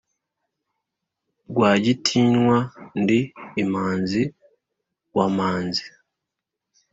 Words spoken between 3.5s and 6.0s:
Imanzi wa Manzi,